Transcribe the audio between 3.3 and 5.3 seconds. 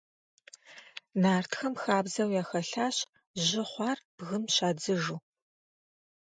жьы хъуар бгым щадзыжу.